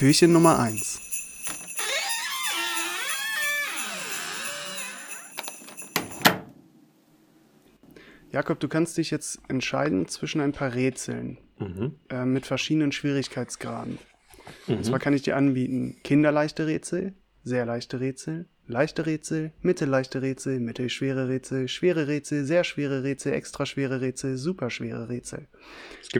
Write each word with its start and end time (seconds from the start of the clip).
Türchen 0.00 0.32
Nummer 0.32 0.58
1. 0.58 0.98
Jakob, 8.32 8.60
du 8.60 8.68
kannst 8.68 8.96
dich 8.96 9.10
jetzt 9.10 9.40
entscheiden 9.48 10.08
zwischen 10.08 10.40
ein 10.40 10.52
paar 10.52 10.74
Rätseln 10.74 11.36
Mhm. 11.58 11.96
äh, 12.08 12.24
mit 12.24 12.46
verschiedenen 12.46 12.92
Schwierigkeitsgraden. 12.92 13.98
Mhm. 14.66 14.74
Und 14.76 14.84
zwar 14.84 14.98
kann 14.98 15.12
ich 15.12 15.20
dir 15.20 15.36
anbieten 15.36 15.96
kinderleichte 16.02 16.66
Rätsel, 16.66 17.12
sehr 17.42 17.66
leichte 17.66 18.00
Rätsel, 18.00 18.46
leichte 18.66 19.04
Rätsel, 19.04 19.52
mittelleichte 19.60 20.22
Rätsel, 20.22 20.60
mittelschwere 20.60 21.28
Rätsel, 21.28 21.68
schwere 21.68 22.08
Rätsel, 22.08 22.44
sehr 22.44 22.64
schwere 22.64 23.02
Rätsel, 23.02 23.34
extra 23.34 23.66
schwere 23.66 24.00
Rätsel, 24.00 24.38
super 24.38 24.70
schwere 24.70 25.10
Rätsel. 25.10 25.48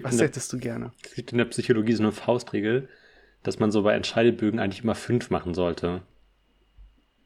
Was 0.03 0.21
hättest 0.21 0.53
du 0.53 0.59
gerne? 0.59 0.93
es 1.05 1.15
gibt 1.15 1.33
in 1.33 1.39
der 1.39 1.47
Psychologie 1.47 1.95
so 1.95 2.03
eine 2.03 2.13
Faustregel, 2.13 2.89
dass 3.43 3.59
man 3.59 3.71
so 3.71 3.83
bei 3.83 3.95
Entscheidebögen 3.95 4.61
eigentlich 4.61 4.83
immer 4.85 4.95
fünf 4.95 5.31
machen 5.31 5.55
sollte. 5.55 6.03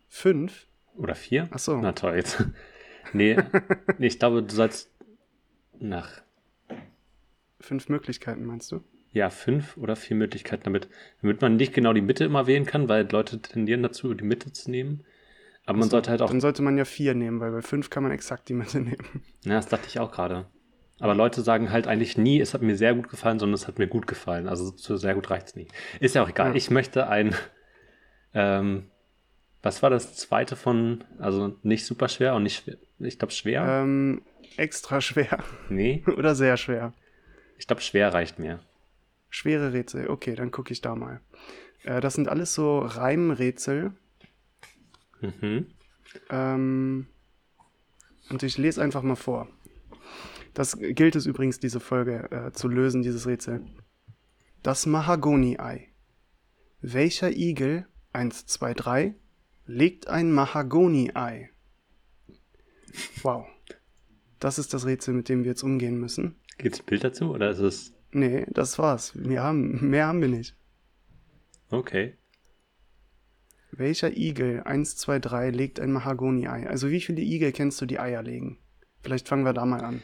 Fünf? 0.09 0.67
Oder 0.97 1.15
vier? 1.15 1.49
Ach 1.51 1.59
so. 1.59 1.77
Na 1.79 1.93
toll, 1.93 2.17
jetzt. 2.17 2.45
Nee, 3.13 3.37
nee, 3.99 4.07
ich 4.07 4.19
glaube, 4.19 4.43
du 4.43 4.53
sollst 4.53 4.91
nach 5.79 6.23
Fünf 7.61 7.89
Möglichkeiten, 7.91 8.45
meinst 8.47 8.73
du? 8.73 8.81
ja, 9.13 9.31
fünf 9.31 9.77
oder 9.77 9.95
vier 9.95 10.17
Möglichkeiten 10.17 10.65
damit, 10.65 10.89
damit 11.23 11.41
man 11.43 11.57
nicht 11.57 11.73
genau 11.75 11.93
die 11.93 12.01
Mitte 12.01 12.25
immer 12.25 12.47
wählen 12.49 12.65
kann, 12.67 12.89
weil 12.89 13.07
Leute 13.13 13.41
tendieren 13.41 13.83
dazu, 13.83 14.15
die 14.15 14.25
Mitte 14.25 14.53
zu 14.53 14.71
nehmen. 14.71 15.05
Aber 15.67 15.79
man 15.79 15.89
sollte 15.91 16.11
halt 16.11 16.23
auch, 16.23 16.31
Dann 16.31 16.41
sollte 16.41 16.63
man 16.63 16.77
ja 16.79 16.85
vier 16.85 17.15
nehmen, 17.15 17.39
weil 17.41 17.53
bei 17.53 17.63
fünf 17.63 17.91
kann 17.91 18.03
man 18.03 18.11
exakt 18.11 18.49
die 18.49 18.55
Mitte 18.55 18.81
nehmen. 18.81 19.23
na, 19.45 19.55
das 19.55 19.67
dachte 19.69 19.87
ich 19.87 20.01
auch 20.01 20.11
gerade. 20.11 20.47
Aber 21.05 21.15
Leute 21.15 21.43
sagen 21.43 21.71
halt 21.71 21.87
eigentlich 21.87 22.17
nie, 22.17 22.41
es 22.41 22.55
hat 22.55 22.63
mir 22.63 22.79
sehr 22.79 22.95
gut 22.95 23.11
gefallen, 23.11 23.39
sondern 23.39 23.53
es 23.53 23.69
hat 23.69 23.79
mir 23.79 23.87
gut 23.87 24.07
gefallen. 24.07 24.49
Also 24.49 24.73
so 24.75 24.97
sehr 24.97 25.15
gut 25.15 25.29
reicht's 25.29 25.55
nie. 25.55 25.69
Ist 26.01 26.15
ja 26.15 26.23
auch 26.23 26.31
egal. 26.31 26.53
Ja. 26.53 26.55
Ich 26.55 26.71
möchte 26.71 27.09
ein, 27.09 27.35
ähm, 28.33 28.87
was 29.63 29.83
war 29.83 29.91
das 29.91 30.17
zweite 30.17 30.57
von, 30.57 31.05
also 31.19 31.59
nicht 31.63 31.85
super 31.85 32.09
schwer 32.09 32.35
und 32.35 32.45
nicht 32.45 32.65
schwer, 32.65 32.77
ich 33.01 33.19
glaube 33.19 33.35
schwer? 33.35 33.83
Ähm, 33.83 34.23
extra 34.57 35.03
schwer 35.03 35.45
Nee, 35.69 36.03
oder 36.17 36.35
sehr 36.35 36.57
schwer. 36.57 36.95
ich 37.59 37.67
glaube 37.67 37.83
schwer 37.83 38.15
reicht 38.15 38.39
mir. 38.39 38.61
Schwere 39.29 39.75
Rätsel, 39.75 40.09
okay, 40.09 40.35
dann 40.35 40.53
gucke 40.53 40.73
ich 40.73 40.81
da 40.81 40.95
mal. 40.97 41.21
Äh, 41.83 42.01
das 42.01 42.15
sind 42.15 42.29
alles 42.29 42.55
so 42.55 42.79
Reimrätsel. 42.79 43.93
Mhm. 45.21 45.67
Ähm, 46.31 47.09
und 48.31 48.43
ich 48.43 48.57
lese 48.57 48.83
einfach 48.83 49.03
mal 49.03 49.17
vor. 49.17 49.49
Das 50.55 50.79
gilt 50.79 51.17
es 51.17 51.27
übrigens, 51.27 51.59
diese 51.59 51.81
Folge 51.81 52.31
äh, 52.31 52.53
zu 52.53 52.69
lösen, 52.69 53.03
dieses 53.03 53.27
Rätsel. 53.27 53.63
Das 54.63 54.87
Mahagoni-Ei. 54.87 55.89
Welcher 56.81 57.31
Igel, 57.33 57.87
1, 58.13 58.47
2, 58.47 58.75
3, 58.75 59.15
legt 59.67 60.09
ein 60.09 60.33
Mahagoni-Ei? 60.33 61.51
Wow. 63.23 63.47
Das 64.39 64.59
ist 64.59 64.73
das 64.73 64.87
Rätsel, 64.87 65.15
mit 65.15 65.29
dem 65.29 65.43
wir 65.43 65.51
jetzt 65.51 65.63
umgehen 65.63 65.99
müssen. 65.99 66.37
Gibt's 66.59 66.81
ein 66.81 66.87
Bild 66.87 67.03
dazu 67.03 67.33
oder 67.33 67.51
ist 67.51 67.59
es 67.59 67.95
Nee, 68.13 68.47
das 68.49 68.79
war's. 68.79 69.13
Wir 69.17 69.43
haben, 69.43 69.91
mehr 69.91 70.07
haben 70.07 70.21
wir 70.21 70.29
nicht. 70.29 70.57
okay? 71.71 72.17
Welcher 73.73 74.17
Igel, 74.17 74.63
1, 74.63 74.97
2, 74.97 75.19
3, 75.19 75.51
legt 75.51 75.81
ein 75.81 75.91
Mahagoni-Ei? 75.91 76.69
Also 76.69 76.91
wie 76.91 77.01
viele 77.01 77.23
Igel 77.23 77.51
kennst 77.51 77.81
du, 77.81 77.87
die 77.87 77.99
Eier 77.99 78.23
legen? 78.23 78.59
Vielleicht 79.03 79.27
fangen 79.27 79.45
wir 79.45 79.53
da 79.53 79.67
mal 79.67 79.81
an. 79.81 80.01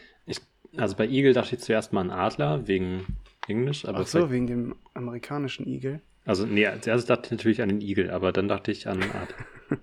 Also 0.76 0.96
bei 0.96 1.06
Igel 1.06 1.32
dachte 1.32 1.56
ich 1.56 1.62
zuerst 1.62 1.92
mal 1.92 2.02
an 2.02 2.10
Adler 2.10 2.66
wegen 2.66 3.18
Englisch, 3.48 3.84
aber 3.84 4.00
Ach 4.00 4.06
so, 4.06 4.30
wegen 4.30 4.46
dem 4.46 4.76
amerikanischen 4.94 5.66
Igel. 5.66 6.00
also 6.24 6.46
nee, 6.46 6.68
zuerst 6.80 7.10
dachte 7.10 7.26
ich 7.26 7.30
natürlich 7.32 7.62
an 7.62 7.68
den 7.68 7.80
Igel, 7.80 8.10
aber 8.10 8.32
dann 8.32 8.48
dachte 8.48 8.70
ich 8.70 8.86
an 8.86 9.02
Adler. 9.02 9.78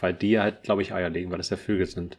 weil 0.00 0.14
die 0.14 0.38
halt, 0.38 0.62
glaube 0.62 0.82
ich, 0.82 0.92
Eier 0.92 1.10
legen, 1.10 1.30
weil 1.30 1.38
das 1.38 1.50
ja 1.50 1.56
Vögel 1.56 1.86
sind. 1.86 2.18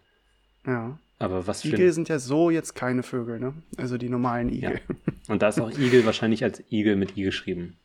Ja. 0.65 0.99
Aber 1.17 1.47
was 1.47 1.61
für 1.61 1.69
Igel 1.69 1.91
sind 1.93 2.09
ja 2.09 2.19
so 2.19 2.49
jetzt 2.49 2.73
keine 2.73 3.03
Vögel, 3.03 3.39
ne? 3.39 3.53
Also 3.77 3.97
die 3.97 4.09
normalen 4.09 4.49
ja. 4.49 4.71
Igel. 4.71 4.81
Und 5.27 5.41
da 5.41 5.49
ist 5.49 5.59
auch 5.59 5.71
Igel 5.71 6.05
wahrscheinlich 6.05 6.43
als 6.43 6.63
Igel 6.71 6.95
mit 6.95 7.15
I 7.17 7.23
geschrieben. 7.23 7.77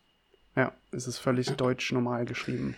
Ja, 0.56 0.72
es 0.90 1.06
ist 1.06 1.18
völlig 1.18 1.48
deutsch 1.50 1.92
normal 1.92 2.24
geschrieben. 2.24 2.76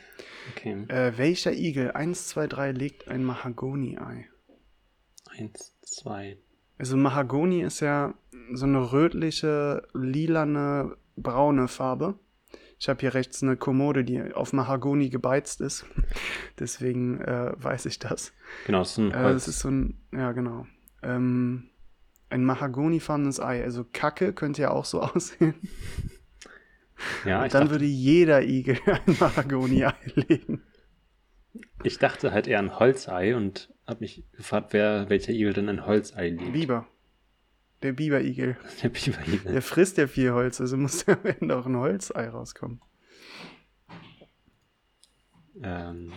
Okay. 0.55 0.85
Äh, 0.89 1.17
welcher 1.17 1.53
Igel, 1.53 1.93
1, 1.93 2.29
2, 2.29 2.47
3, 2.47 2.73
legt 2.73 3.09
ein 3.09 3.25
Mahagoni-Ei? 3.25 4.29
Eins, 5.31 5.75
zwei. 5.83 6.37
Also 6.79 6.97
Mahagoni 6.97 7.63
ist 7.63 7.81
ja 7.81 8.15
so 8.53 8.67
eine 8.67 8.93
rötliche, 8.93 9.83
lilane, 9.95 10.97
braune 11.17 11.69
Farbe. 11.69 12.15
Ich 12.79 12.89
habe 12.89 12.99
hier 13.01 13.15
rechts 13.15 13.43
eine 13.43 13.57
Kommode, 13.57 14.03
die 14.05 14.33
auf 14.35 14.53
Mahagoni 14.53 15.09
gebeizt 15.09 15.61
ist. 15.61 15.87
Deswegen 16.59 17.21
äh, 17.21 17.53
weiß 17.57 17.87
ich 17.87 17.99
das. 18.01 18.33
Genau, 18.67 18.81
das 18.81 18.93
ist 18.93 18.99
ein 18.99 19.11
Äh, 19.13 19.17
Holz. 19.23 19.45
das 19.45 19.49
ist 19.49 19.61
so 19.61 19.69
ein, 19.71 20.01
ja 20.13 20.33
genau. 20.33 20.67
Ähm, 21.03 21.69
ein 22.31 22.45
mahagonifarbenes 22.45 23.39
Ei. 23.41 23.63
Also 23.63 23.85
Kacke 23.93 24.33
könnte 24.33 24.63
ja 24.63 24.71
auch 24.73 24.85
so 24.85 25.01
aussehen. 25.03 25.55
ja, 27.25 27.41
Und 27.41 27.47
ich 27.47 27.53
dann 27.53 27.63
dachte, 27.63 27.71
würde 27.71 27.85
jeder 27.85 28.43
Igel 28.43 28.79
ein 29.07 29.17
Mahagoni-Ei 29.21 29.95
legen. 30.17 30.63
ich 31.85 31.99
dachte 31.99 32.33
halt 32.33 32.49
eher 32.49 32.59
an 32.59 32.79
Holzei 32.81 33.37
und 33.37 33.73
habe 33.93 34.01
mich 34.01 34.25
gefragt, 34.33 34.73
wer, 34.73 35.09
welcher 35.09 35.33
Igel 35.33 35.53
denn 35.53 35.69
ein 35.69 35.87
Holzei 35.87 36.31
liegt. 36.31 36.53
Biber. 36.53 36.87
Der 37.83 37.93
Biberigel. 37.93 38.57
Der 38.83 38.89
Biberigel. 38.89 39.53
Der 39.53 39.63
frisst 39.63 39.97
ja 39.99 40.07
viel 40.07 40.33
Holz, 40.33 40.61
also 40.61 40.77
muss 40.77 41.07
am 41.09 41.25
Ende 41.25 41.57
auch 41.57 41.67
ein 41.67 41.77
Holzei 41.77 42.29
rauskommen. 42.29 42.81
Ähm, 45.63 46.13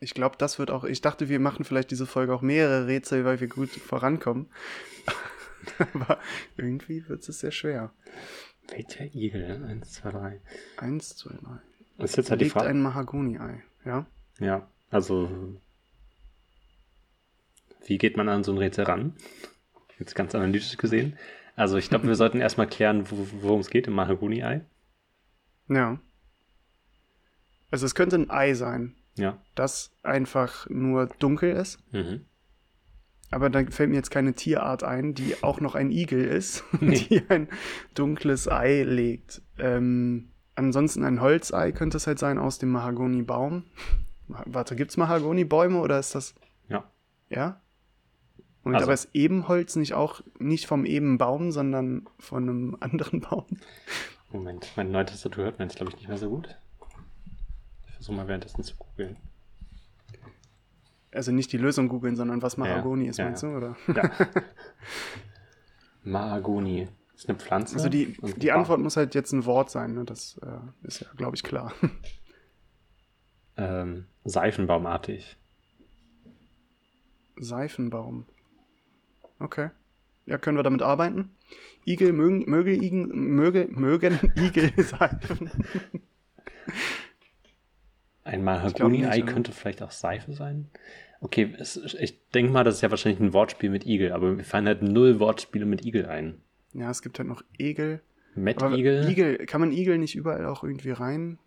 Ich 0.00 0.14
glaube, 0.14 0.36
das 0.36 0.58
wird 0.58 0.70
auch. 0.70 0.84
Ich 0.84 1.00
dachte, 1.00 1.28
wir 1.28 1.38
machen 1.38 1.64
vielleicht 1.64 1.90
diese 1.92 2.06
Folge 2.06 2.34
auch 2.34 2.42
mehrere 2.42 2.86
Rätsel, 2.88 3.24
weil 3.24 3.40
wir 3.40 3.48
gut 3.48 3.70
vorankommen. 3.70 4.48
Aber 5.94 6.18
irgendwie 6.56 7.08
wird 7.08 7.28
es 7.28 7.38
sehr 7.40 7.52
schwer. 7.52 7.92
welcher 8.68 9.04
Igel? 9.14 9.64
Eins, 9.64 9.92
zwei, 9.92 10.10
drei. 10.10 10.40
Eins, 10.76 11.16
zwei, 11.16 11.34
drei. 11.34 11.58
Das 11.98 12.10
ist 12.10 12.16
jetzt 12.16 12.30
halt 12.30 12.40
die 12.40 12.44
Legt 12.46 12.54
Frage. 12.54 12.68
ein 12.70 12.82
Mahagoni-Ei, 12.82 13.62
ja? 13.84 14.06
Ja, 14.40 14.68
also 14.90 15.28
wie 17.86 17.98
geht 17.98 18.16
man 18.16 18.28
an 18.28 18.44
so 18.44 18.52
ein 18.52 18.58
Rätsel 18.58 18.84
ran? 18.84 19.14
Jetzt 19.98 20.14
ganz 20.14 20.34
analytisch 20.34 20.76
gesehen. 20.76 21.16
Also 21.56 21.76
ich 21.76 21.88
glaube, 21.88 22.06
wir 22.08 22.14
sollten 22.14 22.40
erstmal 22.40 22.66
klären, 22.66 23.10
wo- 23.10 23.26
worum 23.42 23.60
es 23.60 23.70
geht 23.70 23.86
im 23.86 23.92
Mahagoni-Ei. 23.94 24.62
Ja. 25.68 25.98
Also 27.70 27.86
es 27.86 27.94
könnte 27.94 28.16
ein 28.16 28.30
Ei 28.30 28.54
sein, 28.54 28.94
Ja. 29.16 29.38
das 29.54 29.92
einfach 30.02 30.68
nur 30.68 31.06
dunkel 31.18 31.52
ist. 31.54 31.78
Mhm. 31.92 32.26
Aber 33.30 33.48
da 33.48 33.64
fällt 33.70 33.88
mir 33.90 33.96
jetzt 33.96 34.10
keine 34.10 34.34
Tierart 34.34 34.84
ein, 34.84 35.14
die 35.14 35.42
auch 35.42 35.60
noch 35.60 35.74
ein 35.74 35.90
Igel 35.90 36.22
ist, 36.24 36.64
Nee. 36.80 36.96
die 37.08 37.22
ein 37.30 37.48
dunkles 37.94 38.46
Ei 38.48 38.82
legt. 38.82 39.40
Ähm, 39.58 40.32
ansonsten 40.54 41.02
ein 41.04 41.20
Holzei 41.22 41.72
könnte 41.72 41.96
es 41.96 42.06
halt 42.06 42.18
sein 42.18 42.38
aus 42.38 42.58
dem 42.58 42.70
Mahagoni-Baum. 42.72 43.64
Warte, 44.28 44.76
gibt's 44.76 44.98
Mahagoni-Bäume 44.98 45.78
oder 45.80 45.98
ist 45.98 46.14
das. 46.14 46.34
Ja. 46.68 46.90
Ja? 47.30 47.61
Und 48.64 48.74
Also- 48.74 48.84
aber 48.86 48.94
ist 48.94 49.08
Ebenholz 49.12 49.76
nicht 49.76 49.94
auch 49.94 50.20
nicht 50.38 50.66
vom 50.66 50.84
Ebenbaum, 50.84 51.50
sondern 51.52 52.06
von 52.18 52.42
einem 52.48 52.76
anderen 52.80 53.20
Baum? 53.20 53.46
Moment, 54.30 54.70
meine 54.76 54.90
neue 54.90 55.04
Tastatur 55.06 55.44
hört 55.44 55.58
man 55.58 55.68
jetzt, 55.68 55.76
glaube 55.76 55.90
ich, 55.90 55.96
nicht 55.98 56.08
mehr 56.08 56.18
so 56.18 56.30
gut. 56.30 56.56
Ich 57.86 57.92
versuche 57.94 58.16
mal 58.16 58.28
währenddessen 58.28 58.62
zu 58.62 58.74
googeln. 58.76 59.16
Also 61.14 61.30
nicht 61.32 61.52
die 61.52 61.58
Lösung 61.58 61.88
googeln, 61.88 62.16
sondern 62.16 62.40
was 62.40 62.56
Ja, 62.56 62.64
ja. 62.64 62.70
Mahagoni 62.76 63.06
ist, 63.08 63.18
Ja, 63.18 63.26
meinst 63.26 63.42
ja. 63.42 63.50
du? 63.50 63.56
Oder? 63.56 63.76
Ja. 63.94 64.10
Mahagoni. 66.04 66.88
Ist 67.14 67.28
eine 67.28 67.38
Pflanze. 67.38 67.76
Also 67.76 67.88
die, 67.88 68.16
die 68.38 68.46
Baum. 68.48 68.60
Antwort 68.60 68.80
muss 68.80 68.96
halt 68.96 69.14
jetzt 69.14 69.32
ein 69.32 69.44
Wort 69.44 69.70
sein, 69.70 69.92
ne? 69.94 70.04
Das 70.04 70.38
äh, 70.38 70.86
ist 70.86 71.00
ja, 71.00 71.08
glaube 71.16 71.36
ich, 71.36 71.42
klar. 71.42 71.72
Ähm, 73.56 74.06
Seifenbaumartig. 74.24 75.36
Seifenbaum. 77.36 78.26
Okay. 79.42 79.70
Ja, 80.24 80.38
können 80.38 80.56
wir 80.56 80.62
damit 80.62 80.82
arbeiten? 80.82 81.30
Igel 81.84 82.12
mögen, 82.12 82.48
möge 82.48 82.72
Igel, 82.72 83.06
möge, 83.06 83.68
mögen 83.70 84.18
Igel 84.36 84.70
Seifen. 84.78 85.50
Ein 88.22 88.44
Mahagoni-Ei 88.44 89.22
könnte 89.22 89.50
vielleicht 89.50 89.82
auch 89.82 89.90
Seife 89.90 90.32
sein. 90.32 90.70
Okay, 91.20 91.54
es, 91.58 91.76
ich 91.76 92.28
denke 92.30 92.52
mal, 92.52 92.62
das 92.62 92.76
ist 92.76 92.80
ja 92.82 92.90
wahrscheinlich 92.90 93.20
ein 93.20 93.32
Wortspiel 93.32 93.70
mit 93.70 93.84
Igel, 93.84 94.12
aber 94.12 94.32
mir 94.32 94.44
fallen 94.44 94.66
halt 94.66 94.82
null 94.82 95.18
Wortspiele 95.18 95.66
mit 95.66 95.84
Igel 95.84 96.06
ein. 96.06 96.40
Ja, 96.72 96.90
es 96.90 97.02
gibt 97.02 97.18
halt 97.18 97.28
noch 97.28 97.42
Egel. 97.58 98.00
Aber 98.34 98.42
Mettigel? 98.42 99.10
Igel, 99.10 99.46
kann 99.46 99.60
man 99.60 99.72
Igel 99.72 99.98
nicht 99.98 100.14
überall 100.14 100.46
auch 100.46 100.62
irgendwie 100.62 100.92
rein? 100.92 101.38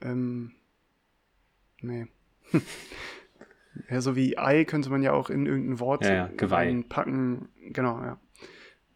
Ähm, 0.00 0.52
nee. 1.82 2.06
ja, 3.90 4.00
so 4.00 4.16
wie 4.16 4.38
Ei 4.38 4.64
könnte 4.64 4.90
man 4.90 5.02
ja 5.02 5.12
auch 5.12 5.30
in 5.30 5.46
irgendein 5.46 5.80
Wort 5.80 6.04
Ja, 6.04 6.14
ja, 6.14 6.26
packen. 6.88 7.48
Genau, 7.72 8.02
ja. 8.02 8.20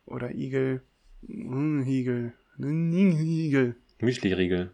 Oder 0.06 0.34
Igel. 0.34 0.82
Hm, 1.26 1.84
Igel. 1.86 2.32
Igel. 2.58 3.76
Müsli-Riegel. 4.00 4.72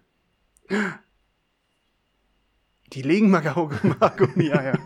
Die 2.92 3.02
legen 3.02 3.30
Mahagoni-Eier. 3.30 4.78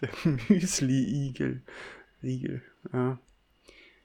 Der 0.00 0.08
Müsli-Igel. 0.48 1.62
Riegel, 2.22 2.62
ja. 2.92 3.18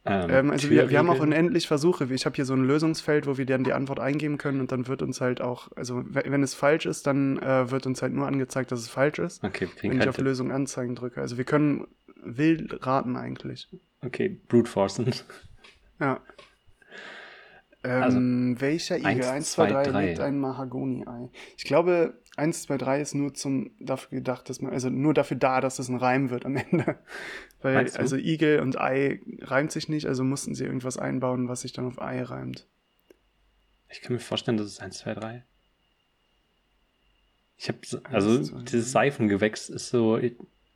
Ähm, 0.05 0.29
Ähm, 0.29 0.51
also 0.51 0.69
wir, 0.69 0.89
wir 0.89 0.99
haben 0.99 1.09
auch 1.09 1.19
unendlich 1.19 1.67
Versuche. 1.67 2.07
Ich 2.13 2.25
habe 2.25 2.35
hier 2.35 2.45
so 2.45 2.53
ein 2.53 2.63
Lösungsfeld, 2.63 3.25
wo 3.25 3.37
wir 3.37 3.45
dann 3.45 3.63
die 3.63 3.73
Antwort 3.73 3.99
eingeben 3.99 4.37
können 4.37 4.59
und 4.61 4.71
dann 4.71 4.87
wird 4.87 5.01
uns 5.01 5.19
halt 5.21 5.41
auch, 5.41 5.71
also 5.75 6.03
we- 6.05 6.23
wenn 6.27 6.43
es 6.43 6.53
falsch 6.53 6.85
ist, 6.85 7.07
dann 7.07 7.37
äh, 7.39 7.71
wird 7.71 7.87
uns 7.87 8.01
halt 8.01 8.13
nur 8.13 8.27
angezeigt, 8.27 8.71
dass 8.71 8.79
es 8.79 8.87
falsch 8.89 9.19
ist, 9.19 9.43
Okay, 9.43 9.67
wenn 9.81 9.99
ich 9.99 10.07
auf. 10.07 10.17
Lösung 10.19 10.51
anzeigen 10.51 10.95
drücke. 10.95 11.21
Also 11.21 11.37
wir 11.37 11.43
können 11.45 11.87
wild 12.23 12.85
raten 12.85 13.15
eigentlich. 13.17 13.67
Okay, 14.01 14.41
Brute 14.47 14.69
Forcen. 14.69 15.11
Ja. 15.99 16.19
Also, 17.83 18.17
Ähm, 18.17 18.55
welcher 18.59 18.97
Igel? 18.97 19.07
eins, 19.07 19.27
1, 19.27 19.51
2, 19.53 19.67
zwei, 19.67 19.83
3 19.83 19.91
drei. 19.91 20.05
legt 20.07 20.19
ein 20.19 20.39
Mahagoni-Ei. 20.39 21.29
Ich 21.55 21.63
glaube, 21.65 22.19
1, 22.35 22.63
2, 22.63 22.77
3 22.79 22.99
ist 23.01 23.13
nur 23.13 23.33
zum 23.35 23.71
dafür 23.79 24.17
gedacht, 24.17 24.49
dass 24.49 24.59
man, 24.59 24.73
also 24.73 24.89
nur 24.89 25.13
dafür 25.13 25.37
da, 25.37 25.61
dass 25.61 25.77
es 25.79 25.87
ein 25.87 25.95
Reim 25.97 26.31
wird 26.31 26.45
am 26.47 26.55
Ende. 26.57 26.97
Weil, 27.73 27.91
also 27.97 28.15
Igel 28.15 28.59
und 28.59 28.79
Ei 28.79 29.21
reimt 29.41 29.71
sich 29.71 29.89
nicht, 29.89 30.05
also 30.07 30.23
mussten 30.23 30.53
sie 30.55 30.63
irgendwas 30.65 30.97
einbauen, 30.97 31.47
was 31.47 31.61
sich 31.61 31.73
dann 31.73 31.85
auf 31.87 32.01
Ei 32.01 32.21
reimt. 32.21 32.67
Ich 33.89 34.01
kann 34.01 34.13
mir 34.13 34.19
vorstellen, 34.19 34.57
das 34.57 34.67
ist 34.67 34.81
1, 34.81 34.97
2, 34.99 35.13
3. 35.15 35.43
Ich 37.57 37.69
habe, 37.69 37.79
also 38.11 38.31
Eins, 38.37 38.49
zwei, 38.49 38.61
dieses 38.63 38.91
Seifengewächs 38.91 39.69
ist 39.69 39.89
so, 39.89 40.17
ich, 40.17 40.35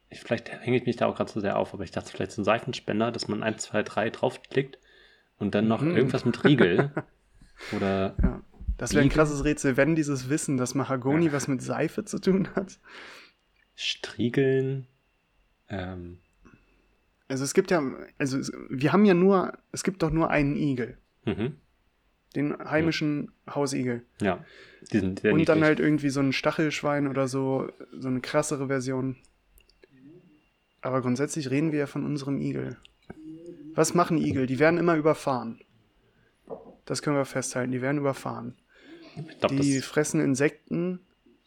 ich, 0.10 0.22
vielleicht 0.22 0.50
hänge 0.50 0.78
ich 0.78 0.86
mich 0.86 0.96
da 0.96 1.08
auch 1.08 1.16
gerade 1.16 1.32
so 1.32 1.40
sehr 1.42 1.58
auf, 1.58 1.74
aber 1.74 1.84
ich 1.84 1.92
dachte 1.92 2.10
vielleicht 2.12 2.32
so 2.32 2.42
ein 2.42 2.46
Seifenspender, 2.46 3.12
dass 3.12 3.28
man 3.28 3.44
1, 3.44 3.62
2, 3.64 3.84
3 3.84 4.10
draufklickt 4.12 4.80
und 5.38 5.56
dann 5.56 5.68
noch 5.68 5.82
Mhm. 5.82 5.96
irgendwas 5.98 6.26
mit 6.26 6.44
Riegel 6.44 6.92
oder 7.74 8.16
Ja. 8.24 8.42
Das 8.78 8.94
wäre 8.94 9.04
ein 9.04 9.10
krasses 9.10 9.44
Rätsel, 9.44 9.76
wenn 9.76 9.96
dieses 9.96 10.30
Wissen, 10.30 10.56
dass 10.56 10.74
Mahagoni 10.74 11.26
Ja. 11.26 11.32
was 11.34 11.50
mit 11.50 11.62
Seife 11.62 12.06
zu 12.06 12.18
tun 12.20 12.48
hat. 12.56 12.80
Striegeln. 13.76 14.88
Ähm, 15.68 16.20
Also 17.30 17.44
es 17.44 17.54
gibt 17.54 17.72
ja, 17.72 17.82
also 18.18 18.40
es, 18.40 18.52
wir 18.70 18.92
haben 18.92 19.06
ja 19.06 19.14
nur, 19.14 19.54
es 19.72 19.84
gibt 19.84 20.04
doch 20.04 20.10
nur 20.10 20.32
einen 20.32 20.56
Igel, 20.56 20.98
mhm. 21.26 21.54
den 22.36 22.58
heimischen 22.58 23.32
Hausigel. 23.48 24.04
Ja, 24.20 24.44
die 24.92 25.00
sind 25.00 25.20
sehr 25.20 25.34
Und 25.34 25.48
dann 25.48 25.64
halt 25.64 25.80
irgendwie 25.80 26.10
so 26.10 26.20
ein 26.20 26.34
Stachelschwein 26.34 27.08
oder 27.08 27.28
so, 27.28 27.72
so 27.94 28.08
eine 28.08 28.20
krassere 28.20 28.68
Version. 28.68 29.16
Aber 30.82 31.02
grundsätzlich 31.02 31.52
reden 31.52 31.72
wir 31.72 31.80
ja 31.80 31.88
von 31.88 32.04
unserem 32.04 32.40
Igel. 32.40 32.78
Was 33.76 33.94
machen 33.94 34.18
Igel? 34.18 34.48
Die 34.48 34.58
werden 34.58 34.80
immer 34.80 34.96
überfahren. 34.96 35.62
Das 36.86 37.04
können 37.04 37.16
wir 37.16 37.26
festhalten, 37.26 37.72
die 37.72 37.84
werden 37.84 38.00
überfahren. 38.00 38.56
glaub, 39.40 39.52
Die 39.52 39.80
fressen 39.82 40.20
Insekten, 40.20 41.00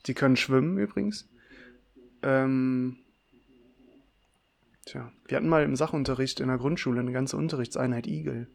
die 0.07 0.15
können 0.15 0.37
schwimmen 0.37 0.79
übrigens. 0.79 1.29
Ähm, 2.23 2.99
tja, 4.87 5.13
wir 5.27 5.37
hatten 5.37 5.49
mal 5.49 5.63
im 5.65 5.77
Sachunterricht 5.77 6.41
in 6.41 6.49
der 6.49 6.59
Grundschule 6.59 7.01
eine 7.01 7.13
ganze 7.13 7.37
Unterrichtseinheit 7.37 8.07
Igel. 8.07 8.47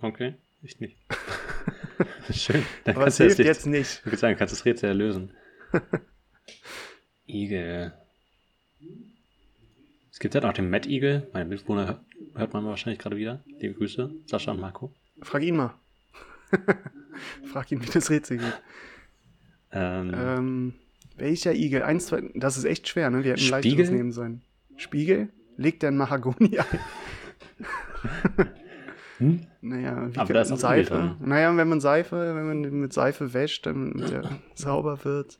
okay, 0.00 0.34
ich 0.62 0.80
nicht. 0.80 0.96
Schön. 2.30 2.64
Dann 2.84 2.96
Aber 2.96 3.06
es 3.06 3.18
kannst 3.18 3.20
du 3.20 3.24
das 3.24 3.36
hilft 3.36 3.38
jetzt, 3.38 3.46
jetzt 3.46 3.66
nicht. 3.66 3.98
ich 4.00 4.06
würde 4.06 4.16
sagen, 4.16 4.36
kannst 4.36 4.52
das 4.52 4.64
Rätsel 4.64 4.88
ja 4.90 4.94
lösen. 4.94 5.30
Igel. 7.26 7.92
Es 10.10 10.18
gibt 10.20 10.34
halt 10.34 10.44
auch 10.44 10.52
den 10.52 10.70
Matt 10.70 10.86
Igel. 10.86 11.28
Meine 11.32 11.44
Mitbewohner 11.48 12.00
hört- 12.34 12.52
man 12.52 12.64
wahrscheinlich 12.64 12.98
gerade 13.00 13.16
wieder. 13.16 13.42
Liebe 13.58 13.74
Grüße, 13.74 14.10
Sascha 14.26 14.52
und 14.52 14.60
Marco. 14.60 14.92
Frag 15.22 15.42
ihn 15.42 15.56
mal. 15.56 15.74
Frag 17.52 17.70
ihn, 17.72 17.82
wie 17.82 17.90
das 17.90 18.10
Rätsel 18.10 18.38
geht. 18.38 18.62
Ähm, 19.72 20.12
Ähm, 20.16 20.74
welcher 21.16 21.54
Igel? 21.54 21.82
Eins, 21.82 22.06
zwei, 22.06 22.22
das 22.34 22.56
ist 22.56 22.64
echt 22.64 22.88
schwer, 22.88 23.10
ne? 23.10 23.24
Wir 23.24 23.32
hätten 23.32 23.40
ein 23.42 23.46
Spiegel? 23.62 23.78
leichteres 23.78 23.90
nehmen 23.90 24.12
sollen. 24.12 24.42
Spiegel? 24.76 25.28
Legt 25.56 25.82
der 25.82 25.90
ein 25.90 25.96
Mahagoni 25.96 26.58
ein? 26.58 26.80
hm? 29.18 29.46
Naja, 29.60 30.12
wie 30.12 30.18
Aber 30.18 30.34
da 30.34 30.42
ist 30.42 30.52
auch 30.52 30.56
Seife. 30.56 31.16
Naja, 31.20 31.56
wenn 31.56 31.68
man 31.68 31.80
Seife, 31.80 32.34
wenn 32.34 32.46
man 32.46 32.60
mit 32.80 32.92
Seife 32.92 33.32
wäscht, 33.32 33.66
dann 33.66 33.96
der 33.96 34.40
sauber 34.54 35.04
wird. 35.04 35.38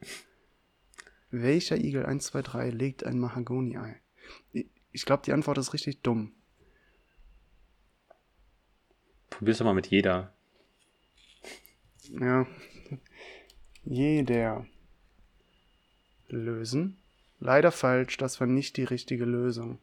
Welcher 1.30 1.76
Igel, 1.76 2.06
1, 2.06 2.26
2, 2.26 2.42
3, 2.42 2.70
legt 2.70 3.04
ein 3.04 3.18
Mahagoni-Ei? 3.18 4.00
Ich 4.92 5.04
glaube, 5.04 5.24
die 5.26 5.32
Antwort 5.32 5.58
ist 5.58 5.72
richtig 5.72 6.02
dumm. 6.02 6.32
Probier's 9.30 9.58
doch 9.58 9.64
mal 9.64 9.74
mit 9.74 9.88
jeder. 9.88 10.32
Ja. 12.08 12.46
Jeder. 13.82 14.64
Lösen? 16.28 16.98
Leider 17.40 17.72
falsch, 17.72 18.16
das 18.16 18.40
war 18.40 18.46
nicht 18.46 18.76
die 18.76 18.84
richtige 18.84 19.24
Lösung. 19.24 19.78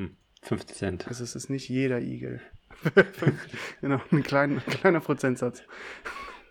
Hm. 0.00 0.16
50 0.42 0.76
Cent. 0.76 1.06
Also 1.08 1.22
es 1.24 1.36
ist 1.36 1.50
nicht 1.50 1.68
jeder 1.68 2.00
Igel. 2.00 2.40
genau, 3.82 4.00
ein, 4.10 4.22
klein, 4.22 4.62
ein 4.66 4.72
kleiner 4.72 5.00
Prozentsatz. 5.00 5.62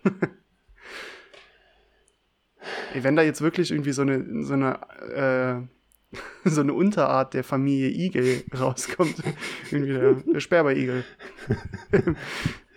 Ey, 2.93 3.03
wenn 3.03 3.15
da 3.15 3.23
jetzt 3.23 3.41
wirklich 3.41 3.71
irgendwie 3.71 3.93
so 3.93 4.03
eine, 4.03 4.43
so 4.43 4.53
eine, 4.53 5.67
äh, 6.13 6.17
so 6.49 6.61
eine 6.61 6.73
Unterart 6.73 7.33
der 7.33 7.43
Familie 7.43 7.89
Igel 7.89 8.43
rauskommt, 8.55 9.23
irgendwie 9.71 9.93
der, 9.93 10.13
der 10.13 10.39
Sperberigel, 10.39 11.03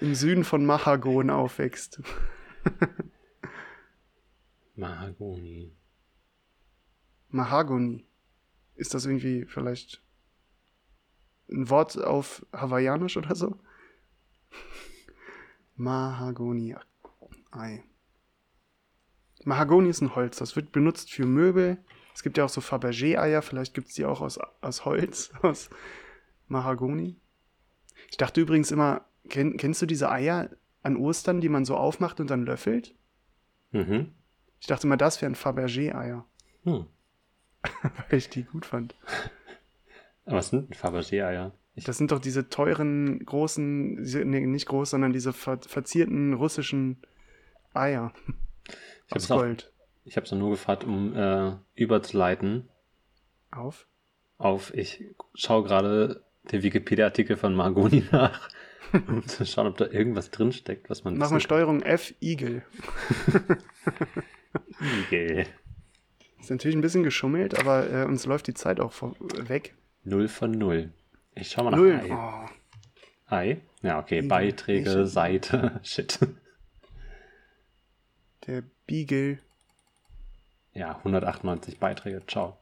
im 0.01 0.15
Süden 0.15 0.45
von 0.45 0.65
Mahagon 0.65 1.29
aufwächst. 1.31 2.01
Mahagoni. 4.77 5.73
Mahagoni. 7.29 8.07
Ist 8.77 8.95
das 8.95 9.05
irgendwie 9.05 9.45
vielleicht 9.47 10.03
ein 11.53 11.71
Wort 11.71 12.03
auf 12.03 12.45
Hawaiianisch 12.53 13.17
oder 13.17 13.35
so? 13.35 13.59
Mahagoni. 15.77 16.77
Ei. 17.51 17.83
Mahagoni 19.45 19.89
ist 19.89 20.01
ein 20.01 20.15
Holz. 20.15 20.37
Das 20.37 20.57
wird 20.57 20.73
benutzt 20.73 21.11
für 21.11 21.27
Möbel. 21.27 21.79
Es 22.15 22.23
gibt 22.23 22.39
ja 22.39 22.45
auch 22.45 22.49
so 22.49 22.61
Fabergé-Eier. 22.61 23.43
Vielleicht 23.43 23.75
gibt 23.75 23.89
es 23.89 23.95
die 23.95 24.05
auch 24.05 24.21
aus, 24.21 24.39
aus 24.61 24.85
Holz, 24.85 25.33
aus 25.43 25.71
Mahagoni. 26.49 27.17
Ich 28.11 28.17
dachte 28.17 28.41
übrigens 28.41 28.71
immer, 28.71 29.05
kenn, 29.29 29.57
kennst 29.57 29.83
du 29.83 29.87
diese 29.87 30.11
Eier 30.11 30.51
an 30.83 30.97
Ostern, 30.97 31.41
die 31.41 31.49
man 31.49 31.65
so 31.65 31.77
aufmacht 31.77 32.21
und 32.21 32.31
dann 32.31 32.45
löffelt? 32.45 32.95
Mhm. 33.71 34.13
Ich 34.61 34.67
dachte 34.67 34.87
immer, 34.87 34.97
das 34.97 35.21
wären 35.23 35.35
Fabergé-Eier, 35.35 36.25
Hm. 36.65 36.87
weil 38.11 38.19
ich 38.19 38.29
die 38.29 38.45
gut 38.45 38.67
fand. 38.67 38.95
Aber 40.25 40.37
was 40.37 40.51
sind 40.51 40.69
denn 40.71 40.75
Fabergé-Eier? 40.79 41.53
Das 41.87 41.97
sind 41.97 42.13
doch 42.13 42.19
diese 42.19 42.49
teuren, 42.49 43.25
großen, 43.25 43.97
diese- 43.97 44.25
nee, 44.25 44.41
nicht 44.47 44.67
groß, 44.67 44.91
sondern 44.91 45.13
diese 45.13 45.33
ver 45.33 45.59
verzierten 45.67 46.35
russischen 46.35 46.99
Eier 47.75 48.13
ich 48.67 48.75
aus 49.11 49.11
habe 49.11 49.19
es 49.21 49.29
Gold. 49.29 49.73
ich 50.05 50.17
hab's 50.19 50.31
nur 50.33 50.51
gefragt, 50.51 50.85
um 50.85 51.17
äh, 51.17 51.53
überzuleiten 51.75 52.69
Auf? 53.51 53.87
auf, 54.39 54.75
ich 54.75 55.05
schaue 55.35 55.63
gerade 55.65 56.23
den 56.53 56.63
Wikipedia-Artikel 56.63 57.37
von 57.37 57.55
Mahagoni 57.55 58.05
nach, 58.13 58.51
um 58.93 59.27
zu 59.27 59.47
schauen, 59.47 59.69
ob 59.69 59.77
da 59.79 59.87
irgendwas 59.87 60.31
drinsteckt, 60.31 60.91
was 60.91 61.05
man 61.05 61.17
Mach 61.17 61.31
mal 61.31 61.41
Steuerung 61.41 61.81
F, 61.83 62.13
Igel. 62.21 62.63
Igel. 65.09 65.47
Ist 66.41 66.51
natürlich 66.51 66.77
ein 66.77 66.81
bisschen 66.83 67.03
geschummelt, 67.05 67.59
aber 67.59 67.89
äh, 67.91 68.05
uns 68.05 68.27
läuft 68.27 68.47
die 68.49 68.55
Zeit 68.55 68.81
auch 68.81 68.93
weg. 69.49 69.75
Null 70.05 70.29
von 70.29 70.51
null. 70.53 70.93
Ich 71.35 71.51
schau 71.51 71.65
mal 71.65 71.71
nach 71.71 71.79
Null. 71.79 72.01
Ei. 72.01 72.11
Oh, 72.13 72.49
Ei? 73.35 73.61
Ja, 73.83 73.99
okay. 73.99 74.19
Igel. 74.19 74.29
Beiträge, 74.29 74.87
Welche? 74.87 75.07
Seite. 75.07 75.81
Shit. 75.85 76.19
der 78.47 78.63
Beagle. 78.87 79.39
Ja, 80.75 80.97
198 80.99 81.79
Beiträge. 81.79 82.23
Ciao. 82.27 82.59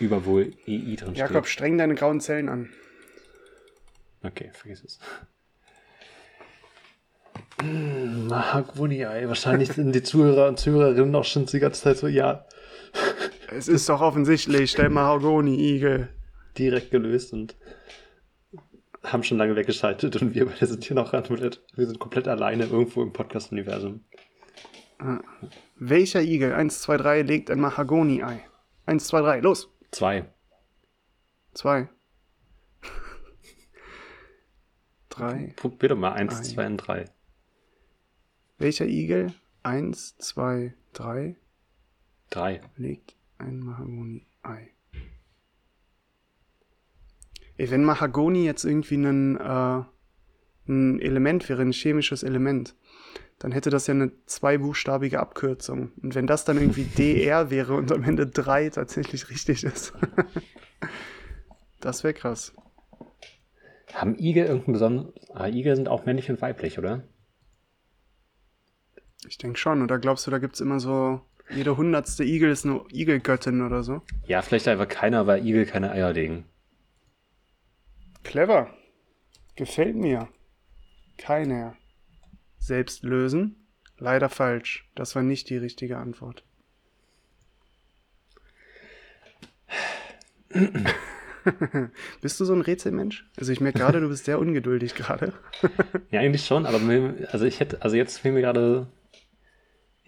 Über 0.00 0.24
wo 0.24 0.40
EI 0.40 0.96
drin 0.98 1.14
Jakob, 1.14 1.46
steht. 1.46 1.52
streng 1.52 1.78
deine 1.78 1.94
grauen 1.94 2.20
Zellen 2.20 2.48
an. 2.48 2.70
Okay, 4.22 4.50
vergiss 4.54 4.82
es. 4.82 4.98
Mm, 7.62 8.26
Mahagoni-Ei. 8.26 9.28
Wahrscheinlich 9.28 9.72
sind 9.72 9.92
die 9.94 10.02
Zuhörer 10.02 10.48
und 10.48 10.58
Zuhörerinnen 10.58 11.14
auch 11.14 11.24
schon 11.24 11.46
die 11.46 11.58
ganze 11.58 11.82
Zeit 11.82 11.98
so, 11.98 12.06
ja, 12.06 12.46
Es 13.52 13.68
ist 13.68 13.88
doch 13.88 14.00
offensichtlich 14.00 14.74
der 14.74 14.90
Mahagoni-Igel. 14.90 16.08
direkt 16.56 16.90
gelöst 16.90 17.32
und 17.32 17.56
haben 19.02 19.22
schon 19.22 19.38
lange 19.38 19.56
weggeschaltet 19.56 20.20
und 20.20 20.34
wir 20.34 20.46
beide 20.46 20.66
sind 20.66 20.84
hier 20.84 20.94
noch 20.94 21.12
ran. 21.12 21.24
Wir 21.28 21.86
sind 21.86 21.98
komplett 21.98 22.28
alleine 22.28 22.66
irgendwo 22.66 23.02
im 23.02 23.12
Podcast-Universum. 23.12 24.04
Welcher 25.76 26.22
Igel, 26.22 26.52
1, 26.52 26.82
2, 26.82 26.96
3, 26.98 27.22
legt 27.22 27.50
ein 27.50 27.60
Mahagoni-Ei? 27.60 28.44
1, 28.86 29.06
2, 29.06 29.20
3, 29.20 29.40
los! 29.40 29.68
Zwei. 29.90 30.26
Zwei. 31.54 31.88
3. 35.08 35.54
Probier 35.56 35.88
doch 35.88 35.96
mal 35.96 36.12
1, 36.12 36.36
Ein. 36.36 36.44
2 36.44 36.66
und 36.66 36.76
3. 36.76 37.04
Welcher 38.58 38.86
Igel? 38.86 39.32
1, 39.62 40.18
2, 40.18 40.74
3 40.92 41.36
3. 42.30 42.60
legt 42.76 43.16
ein 43.40 43.60
Mahagoni-Ei. 43.60 44.70
Ey, 47.56 47.70
wenn 47.70 47.84
Mahagoni 47.84 48.44
jetzt 48.44 48.64
irgendwie 48.64 48.96
ein, 48.96 49.36
äh, 49.36 49.82
ein 50.68 51.00
Element 51.00 51.48
wäre, 51.48 51.62
ein 51.62 51.72
chemisches 51.72 52.22
Element, 52.22 52.74
dann 53.38 53.52
hätte 53.52 53.70
das 53.70 53.86
ja 53.86 53.94
eine 53.94 54.12
zweibuchstabige 54.26 55.18
Abkürzung. 55.18 55.92
Und 56.02 56.14
wenn 56.14 56.26
das 56.26 56.44
dann 56.44 56.58
irgendwie 56.58 56.84
DR 56.96 57.50
wäre 57.50 57.74
und 57.74 57.92
am 57.92 58.04
Ende 58.04 58.26
3 58.26 58.70
tatsächlich 58.70 59.30
richtig 59.30 59.64
ist, 59.64 59.92
das 61.80 62.04
wäre 62.04 62.14
krass. 62.14 62.54
Haben 63.92 64.16
Igel 64.18 64.46
irgendeinen 64.46 64.72
besonderen. 64.74 65.12
Ah, 65.34 65.48
Igel 65.48 65.74
sind 65.74 65.88
auch 65.88 66.06
männlich 66.06 66.30
und 66.30 66.40
weiblich, 66.40 66.78
oder? 66.78 67.02
Ich 69.26 69.36
denke 69.36 69.58
schon. 69.58 69.82
Oder 69.82 69.98
glaubst 69.98 70.26
du, 70.26 70.30
da 70.30 70.38
gibt's 70.38 70.60
immer 70.60 70.78
so, 70.78 71.20
jede 71.52 71.76
hundertste 71.76 72.24
Igel 72.24 72.50
ist 72.50 72.64
eine 72.64 72.82
Igelgöttin 72.92 73.62
oder 73.62 73.82
so? 73.82 74.02
Ja, 74.26 74.42
vielleicht 74.42 74.68
einfach 74.68 74.88
keiner, 74.88 75.26
weil 75.26 75.46
Igel 75.46 75.66
keine 75.66 75.90
Eier 75.90 76.12
legen. 76.12 76.44
Clever. 78.22 78.70
Gefällt 79.56 79.96
mir. 79.96 80.28
Keiner. 81.18 81.76
Selbst 82.58 83.02
lösen? 83.02 83.56
Leider 83.98 84.28
falsch. 84.28 84.88
Das 84.94 85.14
war 85.14 85.22
nicht 85.22 85.50
die 85.50 85.56
richtige 85.56 85.98
Antwort. 85.98 86.44
bist 92.20 92.40
du 92.40 92.44
so 92.44 92.52
ein 92.52 92.60
Rätselmensch? 92.60 93.28
Also 93.36 93.52
ich 93.52 93.60
merke 93.60 93.78
gerade, 93.78 94.00
du 94.00 94.08
bist 94.08 94.24
sehr 94.24 94.38
ungeduldig 94.38 94.94
gerade. 94.94 95.32
Ja, 96.10 96.20
eigentlich 96.20 96.44
schon, 96.44 96.66
aber 96.66 96.80
also 97.30 97.44
ich 97.44 97.60
hätte, 97.60 97.82
also 97.82 97.96
jetzt 97.96 98.18
fehlen 98.18 98.34
mir 98.34 98.40
gerade 98.40 98.88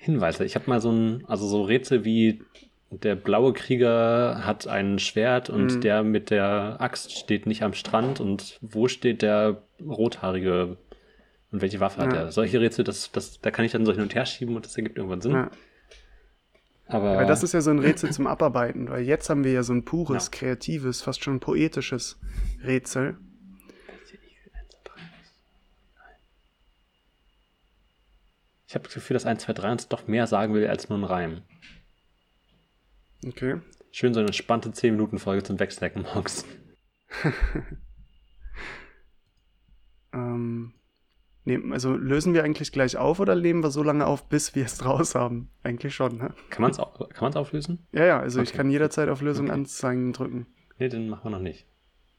Hinweise. 0.02 0.44
Ich 0.44 0.54
habe 0.56 0.68
mal 0.68 0.80
so 0.80 0.90
ein, 0.90 1.24
also 1.28 1.46
so 1.46 1.62
Rätsel 1.62 2.04
wie 2.04 2.42
der 2.90 3.14
blaue 3.14 3.52
Krieger 3.52 4.42
hat 4.44 4.66
ein 4.66 4.98
Schwert 4.98 5.48
und 5.48 5.76
Mhm. 5.76 5.80
der 5.80 6.02
mit 6.02 6.30
der 6.30 6.76
Axt 6.80 7.12
steht 7.16 7.46
nicht 7.46 7.62
am 7.62 7.72
Strand 7.72 8.20
und 8.20 8.58
wo 8.60 8.88
steht 8.88 9.22
der 9.22 9.62
rothaarige 9.80 10.76
und 11.52 11.62
welche 11.62 11.80
Waffe 11.80 12.02
hat 12.02 12.12
Ja. 12.12 12.20
er? 12.24 12.32
Solche 12.32 12.60
Rätsel, 12.60 12.84
das, 12.84 13.10
das, 13.12 13.40
da 13.40 13.50
kann 13.50 13.64
ich 13.64 13.72
dann 13.72 13.86
so 13.86 13.92
hin 13.92 14.02
und 14.02 14.14
her 14.14 14.26
schieben 14.26 14.56
und 14.56 14.66
das 14.66 14.76
ergibt 14.76 14.96
irgendwann 14.98 15.20
Sinn. 15.22 15.32
Ja. 15.32 15.50
Aber 16.88 17.16
Weil 17.16 17.26
das 17.26 17.42
ist 17.42 17.54
ja 17.54 17.60
so 17.62 17.70
ein 17.70 17.78
Rätsel 17.78 18.10
zum 18.12 18.26
Abarbeiten, 18.26 18.90
weil 18.90 19.02
jetzt 19.04 19.30
haben 19.30 19.44
wir 19.44 19.52
ja 19.52 19.62
so 19.62 19.72
ein 19.72 19.84
pures, 19.84 20.26
Ja. 20.26 20.30
kreatives, 20.38 21.00
fast 21.00 21.22
schon 21.24 21.40
poetisches 21.40 22.18
Rätsel. 22.64 23.16
Ich 28.72 28.74
habe 28.74 28.84
das 28.84 28.94
Gefühl, 28.94 29.12
dass 29.12 29.26
1, 29.26 29.42
2, 29.42 29.52
3 29.52 29.72
uns 29.72 29.88
doch 29.88 30.06
mehr 30.08 30.26
sagen 30.26 30.54
will 30.54 30.66
als 30.66 30.88
nur 30.88 30.98
ein 30.98 31.04
Reim. 31.04 31.42
Okay. 33.26 33.60
Schön 33.90 34.14
so 34.14 34.20
eine 34.20 34.28
entspannte 34.28 34.70
10-Minuten-Folge 34.70 35.42
zum 35.42 35.60
Wegsnacken 35.60 36.04
morgens. 36.04 36.46
Ähm, 40.14 40.74
nehmen, 41.46 41.72
also 41.72 41.96
lösen 41.96 42.34
wir 42.34 42.44
eigentlich 42.44 42.70
gleich 42.70 42.98
auf 42.98 43.18
oder 43.18 43.34
nehmen 43.34 43.62
wir 43.62 43.70
so 43.70 43.82
lange 43.82 44.06
auf, 44.06 44.28
bis 44.28 44.54
wir 44.54 44.66
es 44.66 44.84
raus 44.84 45.14
haben? 45.14 45.48
Eigentlich 45.62 45.94
schon, 45.94 46.18
ne? 46.18 46.34
Kann 46.50 46.60
man 46.60 46.70
es 46.70 46.76
kann 46.76 47.08
man's 47.22 47.36
auflösen? 47.36 47.86
Ja, 47.92 48.04
ja, 48.04 48.20
also 48.20 48.42
ich 48.42 48.50
Okay. 48.50 48.58
kann 48.58 48.70
jederzeit 48.70 49.08
auf 49.08 49.22
Lösung 49.22 49.46
Okay. 49.46 49.54
anzeigen 49.54 50.12
drücken. 50.12 50.46
Nee, 50.78 50.90
den 50.90 51.08
machen 51.08 51.24
wir 51.24 51.30
noch 51.30 51.38
nicht. 51.42 51.66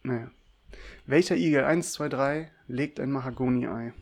Naja. 0.02 0.32
Welcher 1.06 1.36
Igel, 1.36 1.66
1, 1.66 1.94
2, 1.94 2.10
3, 2.10 2.52
legt 2.68 3.00
ein 3.00 3.12
Mahagoni-Ei? 3.12 3.94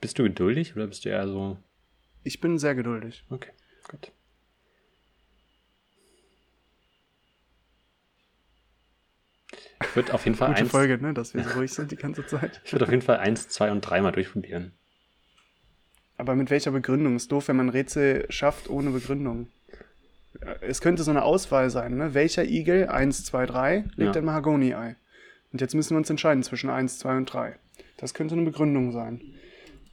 Bist 0.00 0.18
du 0.18 0.22
geduldig 0.22 0.76
oder 0.76 0.86
bist 0.86 1.04
du 1.04 1.08
eher 1.08 1.26
so. 1.26 1.58
Ich 2.24 2.40
bin 2.40 2.58
sehr 2.58 2.74
geduldig. 2.74 3.24
Okay, 3.30 3.50
gut. 3.88 4.12
Ich 9.82 9.96
würde 9.96 10.14
auf 10.14 10.24
jeden 10.24 10.36
Fall 10.36 10.48
Gute 10.48 10.60
eins, 10.60 10.70
Folge, 10.70 10.98
ne, 10.98 11.14
dass 11.14 11.34
wir 11.34 11.44
so 11.44 11.50
ruhig 11.58 11.72
sind 11.72 11.90
die 11.90 11.96
ganze 11.96 12.26
Zeit. 12.26 12.60
ich 12.64 12.72
würde 12.72 12.84
auf 12.84 12.90
jeden 12.90 13.02
Fall 13.02 13.18
eins, 13.18 13.48
zwei 13.48 13.70
und 13.70 13.80
drei 13.82 14.00
mal 14.00 14.12
durchprobieren. 14.12 14.72
Aber 16.16 16.34
mit 16.34 16.50
welcher 16.50 16.72
Begründung? 16.72 17.14
Ist 17.16 17.30
doof, 17.30 17.48
wenn 17.48 17.56
man 17.56 17.68
Rätsel 17.68 18.26
schafft 18.28 18.68
ohne 18.68 18.90
Begründung. 18.90 19.48
Äh, 20.40 20.56
Es 20.62 20.80
könnte 20.80 21.04
so 21.04 21.10
eine 21.12 21.22
Auswahl 21.22 21.70
sein, 21.70 21.96
ne? 21.96 22.12
Welcher 22.14 22.44
Igel, 22.44 22.88
1, 22.88 23.24
2, 23.24 23.46
3, 23.46 23.84
legt 23.94 24.14
Ja. 24.16 24.20
ein 24.20 24.24
Mahagoni-Ei? 24.24 24.96
Und 25.52 25.60
jetzt 25.60 25.74
müssen 25.74 25.94
wir 25.94 25.98
uns 25.98 26.10
entscheiden 26.10 26.42
zwischen 26.42 26.70
1, 26.70 26.98
2 26.98 27.16
und 27.16 27.26
3. 27.32 27.56
Das 27.98 28.14
könnte 28.14 28.34
eine 28.34 28.44
Begründung 28.44 28.92
sein. 28.92 29.20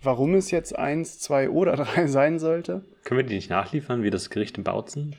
Warum 0.05 0.35
es 0.35 0.51
jetzt 0.51 0.77
1, 0.77 1.19
2 1.19 1.49
oder 1.49 1.75
3 1.77 2.07
sein 2.07 2.39
sollte? 2.39 2.85
Können 3.03 3.17
wir 3.19 3.25
die 3.25 3.35
nicht 3.35 3.49
nachliefern, 3.49 4.03
wie 4.03 4.11
das 4.11 4.29
Gericht 4.29 4.57
in 4.57 4.63
Bautzen? 4.63 5.15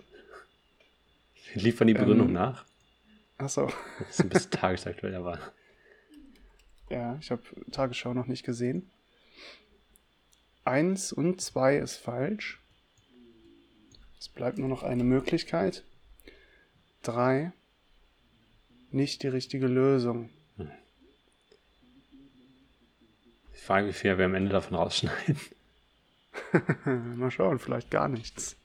Wir 1.53 1.63
liefern 1.63 1.89
die 1.89 1.95
Begründung 1.95 2.29
Ähm. 2.29 2.35
nach. 2.35 2.65
Achso, 3.39 3.71
Das 3.99 4.11
ist 4.11 4.21
ein 4.21 4.29
bisschen 4.29 4.51
tagesaktuell, 4.53 5.15
aber. 5.17 5.39
ja, 6.89 7.19
ich 7.21 7.31
habe 7.31 7.43
Tagesschau 7.73 8.15
noch 8.15 8.27
nicht 8.27 8.45
gesehen. 8.45 8.89
1 10.65 11.13
und 11.13 11.41
2 11.41 11.77
ist 11.79 11.97
falsch. 11.97 12.61
Es 14.19 14.29
bleibt 14.29 14.59
nur 14.59 14.69
noch 14.69 14.83
eine 14.83 15.05
Möglichkeit. 15.05 15.85
3, 17.03 17.53
nicht 18.91 19.23
die 19.23 19.29
richtige 19.29 19.67
Lösung. 19.67 20.31
Ich 23.57 23.63
frage, 23.63 23.89
wie 23.89 23.93
viel 23.93 24.17
wir 24.19 24.27
am 24.27 24.35
Ende 24.35 24.51
davon 24.53 24.77
rausschneiden. 24.77 25.41
Mal 27.17 27.31
schauen, 27.31 27.59
vielleicht 27.59 27.91
gar 27.91 28.09
nichts. 28.09 28.57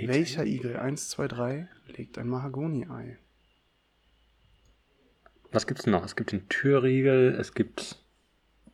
Welcher 0.00 0.44
Igel, 0.44 0.76
1, 0.76 1.08
2, 1.10 1.28
3, 1.28 1.68
legt 1.96 2.18
ein 2.18 2.28
Mahagoni-Ei? 2.28 3.18
Was 5.50 5.66
gibt's 5.66 5.84
denn 5.84 5.92
noch? 5.92 6.04
Es 6.04 6.14
gibt 6.14 6.32
den 6.32 6.48
Türriegel, 6.48 7.34
es 7.40 7.54
gibt. 7.54 7.96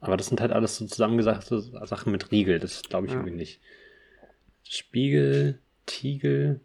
Aber 0.01 0.17
das 0.17 0.27
sind 0.27 0.41
halt 0.41 0.51
alles 0.53 0.77
so 0.77 0.87
zusammengesagte 0.87 1.61
Sachen 1.61 2.11
mit 2.13 2.31
Riegel. 2.31 2.59
Das 2.59 2.83
glaube 2.83 3.07
ich 3.07 3.13
Ja. 3.13 3.19
irgendwie 3.21 3.37
nicht. 3.37 3.61
Spiegel, 4.65 5.61
Tiegel. 5.87 6.61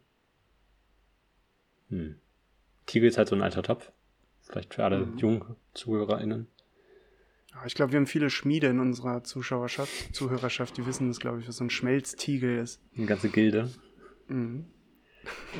Hm. 1.90 2.20
Tiegel 2.86 3.08
ist 3.08 3.18
halt 3.18 3.28
so 3.30 3.36
ein 3.36 3.44
alter 3.44 3.62
Topf. 3.64 3.92
Vielleicht 4.42 4.74
für 4.74 4.84
alle 4.84 5.06
Mhm. 5.06 5.18
jungen 5.20 5.56
ZuhörerInnen. 5.74 6.48
Ja, 7.54 7.66
Ich 7.66 7.76
glaube, 7.76 7.92
wir 7.94 7.98
haben 8.00 8.08
viele 8.08 8.30
Schmiede 8.30 8.68
in 8.68 8.80
unserer 8.80 9.24
Zuschauerschaft, 9.24 10.14
Zuhörerschaft, 10.16 10.78
die 10.78 10.86
wissen 10.86 11.08
das, 11.08 11.20
glaube 11.20 11.40
ich, 11.42 11.48
was 11.48 11.58
so 11.58 11.64
ein 11.64 11.70
Schmelztiegel 11.70 12.58
ist. 12.60 12.82
Eine 12.96 13.06
ganze 13.08 13.30
Gilde. 13.30 13.72
Mhm. 14.28 14.66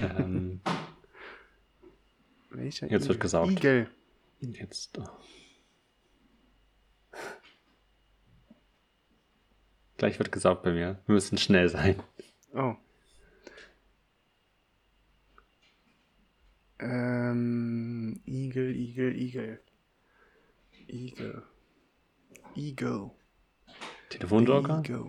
ähm, 0.02 0.62
Welcher 2.52 2.88
Jetzt 2.90 3.04
wird 3.08 3.16
Igel? 3.18 3.20
gesaugt. 3.22 3.52
Igel. 3.52 3.90
jetzt. 4.40 4.98
Oh. 4.98 5.08
Gleich 9.98 10.18
wird 10.18 10.32
gesaugt 10.32 10.64
bei 10.64 10.72
mir. 10.72 11.02
Wir 11.06 11.14
müssen 11.14 11.38
schnell 11.38 11.68
sein. 11.70 12.02
Oh. 12.54 12.76
Ähm, 16.80 18.22
Igel, 18.26 18.76
Igel, 18.76 19.16
Igel. 19.22 19.60
Igel. 20.88 21.44
Igel. 22.56 23.12
Telefonjoker? 24.10 24.80
Igel. 24.80 25.06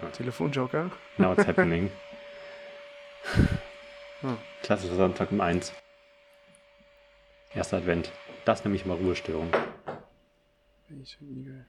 Ja. 0.00 0.08
Telefonjoker? 0.10 0.90
Now 1.18 1.30
what's 1.36 1.46
happening? 1.46 1.90
Hm. 4.22 4.38
Klassischer 4.62 4.96
Sonntag 4.96 5.30
um 5.30 5.42
eins. 5.42 5.74
Erster 7.52 7.76
Advent. 7.76 8.10
Das 8.46 8.64
nehme 8.64 8.74
ich 8.74 8.86
mal 8.86 8.96
Ruhestörung. 8.96 9.50
Welcher 10.88 11.22
Igel? 11.22 11.66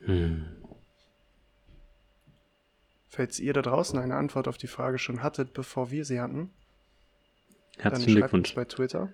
Hm. 0.00 0.56
Falls 3.08 3.38
ihr 3.38 3.52
da 3.52 3.62
draußen 3.62 3.96
eine 3.98 4.16
Antwort 4.16 4.48
auf 4.48 4.58
die 4.58 4.66
Frage 4.66 4.98
schon 4.98 5.22
hattet, 5.22 5.52
bevor 5.52 5.92
wir 5.92 6.04
sie 6.04 6.20
hatten, 6.20 6.50
Herzlichen 7.78 8.14
dann 8.14 8.22
schreibt 8.22 8.34
uns 8.34 8.52
Glückwunsch. 8.52 8.54
bei 8.56 8.64
Twitter. 8.64 9.12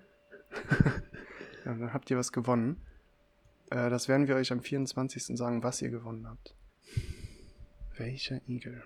dann 1.65 1.93
habt 1.93 2.09
ihr 2.09 2.17
was 2.17 2.31
gewonnen. 2.31 2.81
Äh, 3.69 3.89
das 3.89 4.07
werden 4.07 4.27
wir 4.27 4.35
euch 4.35 4.51
am 4.51 4.61
24. 4.61 5.37
sagen, 5.37 5.63
was 5.63 5.81
ihr 5.81 5.89
gewonnen 5.89 6.27
habt. 6.27 6.55
Welcher 7.97 8.41
Igel? 8.47 8.83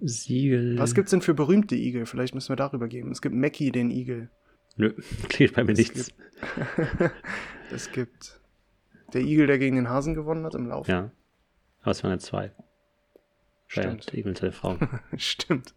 Siegel. 0.00 0.78
Was 0.78 0.94
gibt's 0.94 1.10
denn 1.10 1.22
für 1.22 1.34
berühmte 1.34 1.74
Igel? 1.74 2.06
Vielleicht 2.06 2.34
müssen 2.34 2.50
wir 2.50 2.56
darüber 2.56 2.86
geben. 2.86 3.10
Es 3.10 3.22
gibt 3.22 3.34
Mackie, 3.34 3.72
den 3.72 3.90
Igel. 3.90 4.30
Nö, 4.76 4.92
klingelt 5.28 5.56
bei 5.56 5.64
mir 5.64 5.72
Es 5.72 5.78
nichts. 5.78 6.12
es 7.72 7.90
gibt 7.92 8.40
der 9.14 9.22
Igel, 9.22 9.46
der 9.46 9.58
gegen 9.58 9.76
den 9.76 9.88
Hasen 9.88 10.14
gewonnen 10.14 10.44
hat 10.44 10.54
im 10.54 10.66
Lauf. 10.66 10.86
Ja. 10.86 11.10
Aber 11.82 11.90
es 11.90 12.02
waren 12.02 12.12
ja 12.12 12.18
zwei. 12.18 12.52
Stimmt. 13.68 14.12
Der 14.12 14.18
Igel 14.18 14.30
und 14.30 14.38
seine 14.38 14.52
Frau. 14.52 14.76
Stimmt. 15.16 15.74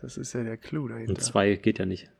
Das 0.00 0.16
ist 0.16 0.32
ja 0.32 0.42
der 0.42 0.56
Clou 0.56 0.88
dahinter. 0.88 1.10
Und 1.10 1.20
zwei 1.20 1.54
geht 1.56 1.78
ja 1.78 1.86
nicht. 1.86 2.10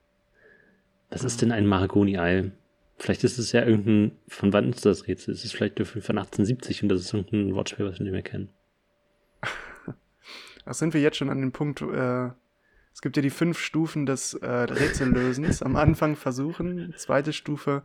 Was 1.10 1.24
ist 1.24 1.42
denn 1.42 1.52
ein 1.52 1.66
Mahagoni-Ei? 1.66 2.52
Vielleicht 2.98 3.24
ist 3.24 3.38
es 3.38 3.52
ja 3.52 3.64
irgendein. 3.64 4.12
Von 4.28 4.52
wann 4.52 4.70
ist 4.70 4.86
das 4.86 5.06
Rätsel? 5.08 5.34
Ist 5.34 5.44
es 5.44 5.52
vielleicht 5.52 5.78
von 5.78 6.18
1870 6.18 6.82
und 6.82 6.88
das 6.88 7.00
ist 7.00 7.14
irgendein 7.14 7.54
Wortspiel, 7.54 7.86
was 7.86 7.98
wir 7.98 8.04
nicht 8.04 8.12
mehr 8.12 8.22
kennen? 8.22 8.48
Ach, 10.64 10.74
sind 10.74 10.94
wir 10.94 11.00
jetzt 11.00 11.16
schon 11.16 11.30
an 11.30 11.40
dem 11.40 11.52
Punkt, 11.52 11.82
äh, 11.82 12.30
es 12.94 13.00
gibt 13.00 13.16
ja 13.16 13.22
die 13.22 13.30
fünf 13.30 13.58
Stufen 13.58 14.06
des 14.06 14.34
äh, 14.34 14.46
Rätsellösens. 14.46 15.62
Am 15.62 15.76
Anfang 15.76 16.14
versuchen, 16.16 16.94
zweite 16.96 17.32
Stufe 17.32 17.82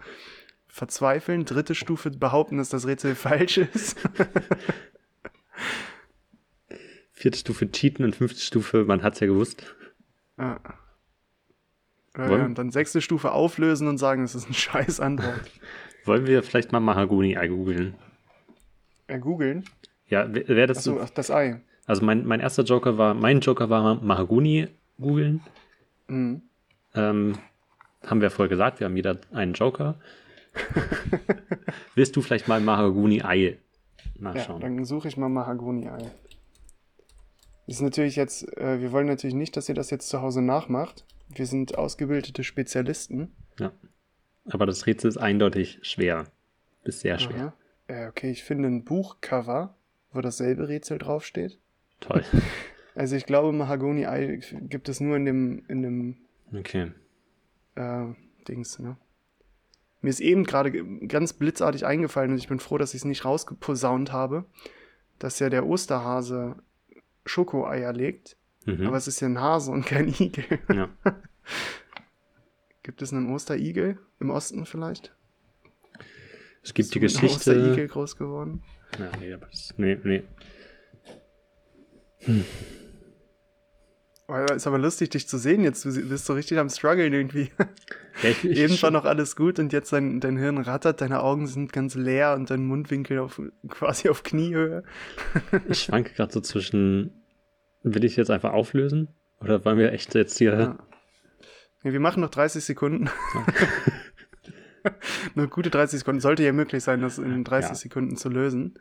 verzweifeln, 0.67 1.45
dritte 1.45 1.75
Stufe 1.75 2.11
behaupten, 2.11 2.57
dass 2.57 2.69
das 2.69 2.85
Rätsel 2.85 3.15
falsch 3.15 3.57
ist. 3.57 3.97
Vierte 7.13 7.39
Stufe 7.39 7.71
cheaten 7.71 8.05
und 8.05 8.15
fünfte 8.15 8.41
Stufe, 8.41 8.83
man 8.83 9.01
hat's 9.01 9.19
ja 9.21 9.27
gewusst. 9.27 9.75
Ja. 10.37 10.59
Ja, 12.15 12.29
ja, 12.29 12.45
und 12.45 12.57
dann 12.57 12.71
sechste 12.71 13.01
Stufe 13.01 13.31
auflösen 13.31 13.87
und 13.87 13.97
sagen, 13.97 14.23
es 14.23 14.35
ist 14.35 14.49
ein 14.49 14.53
scheiß 14.55 14.99
Antwort. 14.99 15.51
Wollen 16.05 16.25
wir 16.25 16.43
vielleicht 16.43 16.71
mal 16.71 16.79
Mahagoni-Ei 16.79 17.47
googeln? 17.47 17.95
Äh, 19.07 19.19
googeln? 19.19 19.65
Ja, 20.07 20.33
wäre 20.33 20.67
das 20.67 20.79
Achso, 20.79 20.99
ach, 21.01 21.09
das 21.09 21.31
Ei. 21.31 21.61
Also 21.85 22.03
mein, 22.03 22.25
mein 22.25 22.39
erster 22.39 22.63
Joker 22.63 22.97
war, 22.97 23.13
mein 23.13 23.39
Joker 23.39 23.69
war 23.69 23.95
Mahagoni 23.95 24.67
googeln. 24.99 25.41
Mhm. 26.07 26.41
Ähm, 26.95 27.37
haben 28.05 28.21
wir 28.21 28.29
vorher 28.29 28.49
gesagt, 28.49 28.79
wir 28.79 28.85
haben 28.85 28.95
jeder 28.95 29.19
einen 29.31 29.53
Joker. 29.53 29.95
Willst 31.95 32.15
du 32.15 32.21
vielleicht 32.21 32.47
mal 32.47 32.59
Mahagoni-Ei 32.59 33.57
nachschauen? 34.19 34.61
Ja, 34.61 34.67
dann 34.67 34.85
suche 34.85 35.07
ich 35.07 35.17
mal 35.17 35.29
Mahagoni-Ei. 35.29 36.11
Ist 37.67 37.81
natürlich 37.81 38.15
jetzt, 38.15 38.57
äh, 38.57 38.79
wir 38.79 38.91
wollen 38.91 39.07
natürlich 39.07 39.35
nicht, 39.35 39.57
dass 39.57 39.67
ihr 39.67 39.75
das 39.75 39.89
jetzt 39.89 40.09
zu 40.09 40.21
Hause 40.21 40.41
nachmacht. 40.41 41.05
Wir 41.37 41.45
sind 41.45 41.77
ausgebildete 41.77 42.43
Spezialisten. 42.43 43.31
Ja. 43.59 43.71
Aber 44.45 44.65
das 44.65 44.85
Rätsel 44.85 45.09
ist 45.09 45.17
eindeutig 45.17 45.79
schwer. 45.81 46.25
Bis 46.83 47.01
sehr 47.01 47.19
schwer. 47.19 47.53
Äh, 47.87 48.07
okay, 48.07 48.31
ich 48.31 48.43
finde 48.43 48.69
ein 48.69 48.83
Buchcover, 48.83 49.75
wo 50.13 50.21
dasselbe 50.21 50.67
Rätsel 50.67 50.97
draufsteht. 50.97 51.59
Toll. 51.99 52.23
Also 52.97 53.15
ich 53.15 53.27
glaube, 53.27 53.53
Mahagoni 53.53 54.07
Ei 54.07 54.39
gibt 54.53 54.89
es 54.89 54.99
nur 54.99 55.17
in 55.17 55.25
dem, 55.25 55.63
in 55.67 55.83
dem 55.83 56.17
okay. 56.51 56.93
äh, 57.75 58.05
Dings, 58.47 58.79
ne? 58.79 58.97
Mir 60.01 60.09
ist 60.09 60.19
eben 60.19 60.45
gerade 60.45 60.71
ganz 61.07 61.33
blitzartig 61.33 61.85
eingefallen 61.85 62.31
und 62.31 62.39
ich 62.39 62.47
bin 62.47 62.59
froh, 62.59 62.79
dass 62.79 62.95
ich 62.95 63.01
es 63.01 63.05
nicht 63.05 63.23
rausgeposaunt 63.23 64.11
habe, 64.11 64.45
dass 65.19 65.37
ja 65.37 65.49
der 65.49 65.67
Osterhase 65.67 66.55
Schokoeier 67.25 67.93
legt. 67.93 68.35
Mhm. 68.67 68.85
Aber 68.85 68.97
es 68.97 69.07
ist 69.07 69.21
ja 69.21 69.27
ein 69.27 69.39
Hase 69.39 69.71
und 69.71 69.85
kein 69.85 70.09
Igel. 70.09 70.43
Ja. 70.73 70.89
Gibt 72.83 73.01
es 73.01 73.11
einen 73.11 73.31
Osterigel 73.33 73.97
im 74.19 74.29
Osten 74.29 74.65
vielleicht? 74.65 75.15
Es 76.61 76.73
gibt 76.73 76.89
Bist 76.89 76.95
die 76.95 76.99
Geschichte. 76.99 77.51
Osterigel 77.51 77.87
groß 77.87 78.17
geworden? 78.17 78.63
Ja, 78.99 79.09
nee, 79.19 79.33
aber 79.33 79.47
das, 79.47 79.73
nee, 79.77 79.97
nee. 80.03 80.23
Ja, 84.27 84.45
ist 84.53 84.67
aber 84.67 84.77
lustig, 84.77 85.09
dich 85.09 85.27
zu 85.27 85.37
sehen 85.37 85.63
jetzt. 85.63 85.85
Du 85.85 86.09
bist 86.09 86.25
so 86.25 86.33
richtig 86.33 86.57
am 86.57 86.69
struggeln 86.69 87.13
irgendwie. 87.13 87.51
Ja, 88.23 88.31
ich, 88.31 88.43
ich, 88.43 88.57
Eben 88.57 88.81
war 88.81 88.89
noch 88.89 89.05
alles 89.05 89.35
gut 89.35 89.59
und 89.59 89.71
jetzt 89.73 89.93
dein, 89.93 90.19
dein 90.19 90.37
Hirn 90.37 90.57
rattert, 90.57 91.01
deine 91.01 91.21
Augen 91.21 91.45
sind 91.45 91.71
ganz 91.71 91.93
leer 91.93 92.33
und 92.33 92.49
dein 92.49 92.65
Mundwinkel 92.65 93.19
auf, 93.19 93.39
quasi 93.69 94.09
auf 94.09 94.23
Kniehöhe. 94.23 94.81
ich 95.69 95.83
schwanke 95.83 96.15
gerade 96.15 96.33
so 96.33 96.41
zwischen, 96.41 97.11
will 97.83 98.03
ich 98.03 98.15
jetzt 98.15 98.31
einfach 98.31 98.53
auflösen? 98.53 99.09
Oder 99.39 99.63
wollen 99.65 99.77
wir 99.77 99.91
echt 99.93 100.15
jetzt 100.15 100.37
hier. 100.37 100.57
Ja. 100.57 100.79
Nee, 101.83 101.93
wir 101.93 101.99
machen 101.99 102.21
noch 102.21 102.29
30 102.29 102.63
Sekunden. 102.63 103.09
Nur 105.35 105.47
gute 105.47 105.69
30 105.69 105.99
Sekunden. 105.99 106.21
Sollte 106.21 106.43
ja 106.43 106.53
möglich 106.53 106.83
sein, 106.83 107.01
das 107.01 107.17
in 107.17 107.43
30 107.43 107.69
Ja. 107.69 107.75
Sekunden 107.75 108.15
zu 108.15 108.29
lösen. 108.29 108.75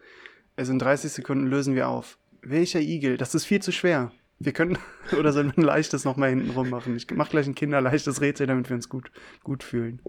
Also 0.57 0.73
in 0.73 0.79
30 0.79 1.13
Sekunden 1.13 1.47
lösen 1.47 1.75
wir 1.75 1.89
auf. 1.89 2.19
Welcher 2.43 2.81
Igel? 2.81 3.17
Das 3.17 3.35
ist 3.35 3.45
viel 3.45 3.61
zu 3.61 3.73
schwer. 3.73 4.13
Wir 4.39 4.53
können, 4.53 4.79
oder 5.19 5.33
sollen 5.33 5.49
wir 5.49 5.59
ein 5.59 5.67
leichtes 5.67 6.05
nochmal 6.05 6.31
hinten 6.31 6.51
rum 6.51 6.71
machen? 6.71 6.97
Ich 6.97 7.07
mach 7.13 7.29
gleich 7.29 7.47
ein 7.47 7.55
kinderleichtes 7.55 8.21
Rätsel, 8.21 8.47
damit 8.47 8.69
wir 8.71 8.77
uns 8.77 8.89
gut, 8.89 9.11
gut 9.43 9.63
fühlen. 9.63 10.01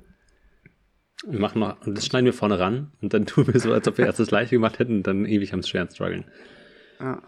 Wir 1.25 1.39
machen 1.39 1.59
noch, 1.59 1.81
und 1.85 1.97
das 1.97 2.05
schneiden 2.05 2.25
wir 2.25 2.33
vorne 2.33 2.59
ran 2.59 2.91
und 3.01 3.13
dann 3.13 3.25
tun 3.25 3.47
wir 3.47 3.59
so, 3.59 3.73
als 3.73 3.87
ob 3.87 3.97
wir 3.97 4.05
erst 4.05 4.19
das 4.19 4.27
gleiche 4.27 4.55
gemacht 4.55 4.77
hätten 4.77 4.97
und 4.97 5.07
dann 5.07 5.25
ewig 5.25 5.51
am 5.53 5.63
schweren 5.63 5.89
struggeln. 5.89 6.25
Ja. 6.99 7.21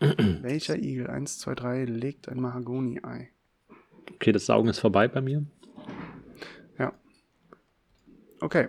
Welcher 0.42 0.76
Igel? 0.76 1.08
Eins, 1.08 1.38
zwei, 1.38 1.54
drei 1.54 1.84
legt 1.84 2.28
ein 2.28 2.40
Mahagoni-Ei. 2.40 3.30
Okay, 4.14 4.32
das 4.32 4.46
Saugen 4.46 4.68
ist 4.68 4.78
vorbei 4.78 5.08
bei 5.08 5.20
mir. 5.20 5.44
Ja. 6.78 6.92
Okay. 8.40 8.68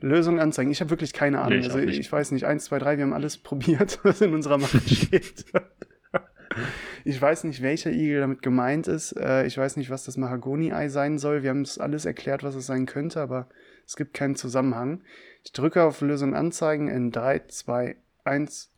Lösung 0.00 0.40
anzeigen. 0.40 0.70
Ich 0.70 0.80
habe 0.80 0.90
wirklich 0.90 1.12
keine 1.12 1.40
Ahnung. 1.40 1.60
Nee, 1.60 1.66
ich 1.66 1.72
also 1.72 1.78
ich 1.78 2.10
weiß 2.10 2.32
nicht. 2.32 2.44
Eins, 2.44 2.64
zwei, 2.64 2.78
drei, 2.78 2.96
wir 2.96 3.04
haben 3.04 3.12
alles 3.12 3.38
probiert, 3.38 4.00
was 4.04 4.20
in 4.20 4.34
unserer 4.34 4.58
Macht 4.58 4.88
steht. 4.90 5.44
ich 7.04 7.20
weiß 7.20 7.44
nicht, 7.44 7.62
welcher 7.62 7.92
Igel 7.92 8.20
damit 8.20 8.42
gemeint 8.42 8.88
ist. 8.88 9.12
Äh, 9.12 9.46
ich 9.46 9.56
weiß 9.56 9.76
nicht, 9.76 9.90
was 9.90 10.04
das 10.04 10.16
Mahagoni-Ei 10.16 10.88
sein 10.88 11.18
soll. 11.18 11.42
Wir 11.42 11.50
haben 11.50 11.62
es 11.62 11.78
alles 11.78 12.04
erklärt, 12.04 12.42
was 12.42 12.56
es 12.56 12.66
sein 12.66 12.86
könnte, 12.86 13.20
aber 13.20 13.48
es 13.86 13.96
gibt 13.96 14.14
keinen 14.14 14.34
Zusammenhang. 14.34 15.02
Ich 15.44 15.52
drücke 15.52 15.84
auf 15.84 16.00
Lösung 16.00 16.34
anzeigen 16.34 16.88
in 16.88 17.12
3, 17.12 17.40
2, 17.46 17.96
1. 18.24 18.70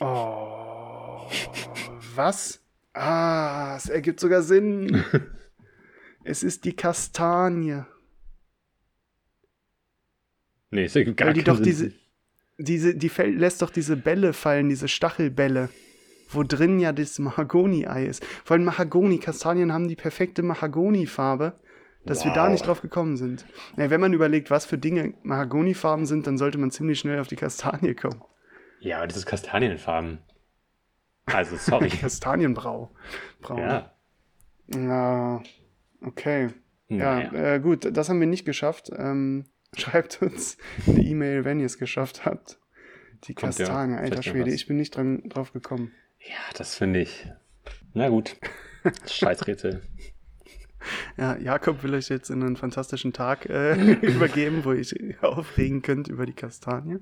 Oh. 0.00 1.28
Was? 2.14 2.60
Ah, 2.92 3.74
es 3.76 3.88
ergibt 3.88 4.20
sogar 4.20 4.42
Sinn. 4.42 5.04
es 6.24 6.42
ist 6.42 6.64
die 6.64 6.74
Kastanie. 6.74 7.82
Nee, 10.70 10.84
es 10.84 10.94
ergibt 10.96 11.16
gar 11.16 11.28
Weil 11.28 11.34
die 11.34 11.42
keinen 11.42 11.56
doch 11.56 11.56
Sinn. 11.56 11.64
diese, 11.64 11.92
diese, 12.58 12.94
die 12.94 13.10
fäll- 13.10 13.36
lässt 13.36 13.62
doch 13.62 13.70
diese 13.70 13.96
Bälle 13.96 14.32
fallen, 14.32 14.68
diese 14.68 14.86
Stachelbälle, 14.88 15.68
wo 16.30 16.42
drin 16.44 16.78
ja 16.78 16.92
das 16.92 17.18
Mahagoni-Ei 17.18 18.06
ist. 18.06 18.24
Vor 18.44 18.54
allem 18.56 18.64
Mahagoni, 18.64 19.18
Kastanien 19.18 19.72
haben 19.72 19.88
die 19.88 19.96
perfekte 19.96 20.42
Mahagoni-Farbe, 20.42 21.58
dass 22.06 22.24
wir 22.24 22.32
da 22.32 22.44
Wow. 22.44 22.52
nicht 22.52 22.66
drauf 22.66 22.82
gekommen 22.82 23.16
sind. 23.16 23.44
Ja, 23.76 23.90
wenn 23.90 24.00
man 24.00 24.12
überlegt, 24.12 24.50
was 24.50 24.64
für 24.66 24.78
Dinge 24.78 25.14
Mahagoni-Farben 25.24 26.06
sind, 26.06 26.26
dann 26.26 26.38
sollte 26.38 26.58
man 26.58 26.70
ziemlich 26.70 27.00
schnell 27.00 27.18
auf 27.18 27.28
die 27.28 27.36
Kastanie 27.36 27.94
kommen. 27.94 28.22
Ja, 28.80 28.98
aber 28.98 29.06
das 29.06 29.18
ist 29.18 29.26
Kastanienfarben. 29.26 30.18
Also, 31.26 31.56
sorry. 31.56 31.88
Kastanienbrau. 32.00 32.90
Braun. 33.40 33.58
ja. 33.58 33.94
Ja, 34.74 35.42
okay. 36.00 36.50
Naja. 36.88 37.32
Ja, 37.32 37.54
äh, 37.54 37.60
gut, 37.60 37.96
das 37.96 38.08
haben 38.08 38.20
wir 38.20 38.26
nicht 38.26 38.44
geschafft. 38.44 38.90
Ähm, 38.96 39.46
schreibt 39.76 40.22
uns 40.22 40.58
eine 40.86 41.00
E-Mail, 41.00 41.44
wenn 41.44 41.60
ihr 41.60 41.66
es 41.66 41.78
geschafft 41.78 42.24
habt. 42.24 42.58
Die 43.24 43.34
Kommt 43.34 43.58
ja 43.58 43.66
Kastanie, 43.66 43.96
alter 43.96 44.22
Schwede, 44.22 44.50
ich 44.52 44.66
bin 44.66 44.76
nicht 44.76 44.96
dran, 44.96 45.28
drauf 45.28 45.52
gekommen. 45.52 45.92
ja, 46.20 46.38
das 46.56 46.74
finde 46.74 47.00
ich. 47.00 47.28
Na 47.92 48.08
gut. 48.08 48.36
Scheißrätsel. 49.06 49.82
Ja, 51.18 51.36
Jakob 51.36 51.82
will 51.82 51.94
euch 51.94 52.08
jetzt 52.08 52.30
in 52.30 52.42
einen 52.42 52.56
fantastischen 52.56 53.12
Tag 53.12 53.46
äh, 53.50 53.74
übergeben, 53.74 54.64
wo 54.64 54.72
ihr 54.72 54.80
euch 54.80 54.94
aufregen 55.22 55.82
könnt 55.82 56.08
über 56.08 56.24
die 56.24 56.32
Kastanie. 56.32 57.00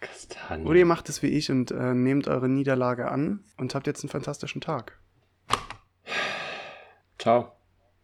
Kastanien. 0.00 0.66
Oder 0.66 0.78
ihr 0.78 0.86
macht 0.86 1.08
es 1.08 1.22
wie 1.22 1.28
ich 1.28 1.50
und 1.50 1.70
äh, 1.70 1.94
nehmt 1.94 2.28
eure 2.28 2.48
Niederlage 2.48 3.10
an 3.10 3.44
und 3.56 3.74
habt 3.74 3.86
jetzt 3.86 4.02
einen 4.02 4.10
fantastischen 4.10 4.60
Tag. 4.60 4.98
Ciao. 7.18 7.55